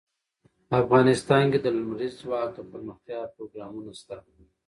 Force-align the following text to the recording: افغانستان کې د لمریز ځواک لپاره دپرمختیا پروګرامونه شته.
افغانستان 0.81 1.43
کې 1.51 1.59
د 1.61 1.67
لمریز 1.77 2.13
ځواک 2.21 2.49
لپاره 2.49 2.57
دپرمختیا 2.65 3.19
پروګرامونه 3.35 3.91
شته. 3.99 4.15